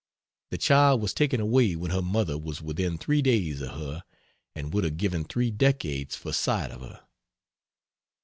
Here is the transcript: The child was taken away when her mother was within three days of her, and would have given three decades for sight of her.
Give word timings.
The 0.49 0.57
child 0.57 0.99
was 0.99 1.13
taken 1.13 1.39
away 1.39 1.75
when 1.75 1.91
her 1.91 2.01
mother 2.01 2.35
was 2.35 2.59
within 2.59 2.97
three 2.97 3.21
days 3.21 3.61
of 3.61 3.73
her, 3.79 4.03
and 4.55 4.73
would 4.73 4.83
have 4.83 4.97
given 4.97 5.23
three 5.25 5.51
decades 5.51 6.15
for 6.15 6.33
sight 6.33 6.71
of 6.71 6.81
her. 6.81 7.03